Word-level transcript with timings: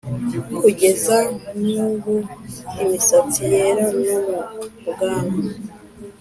Kugeza 0.59 1.17
n' 1.63 1.65
ubu 1.87 2.15
imisatsi 2.81 3.41
yera 3.51 3.85
no 4.03 4.17
mu 4.81 4.89
bwanwa 4.89 5.39